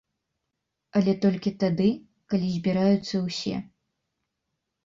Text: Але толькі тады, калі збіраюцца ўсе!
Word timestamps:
Але 0.99 1.13
толькі 1.25 1.51
тады, 1.63 1.89
калі 2.33 2.47
збіраюцца 2.57 3.15
ўсе! 3.27 3.55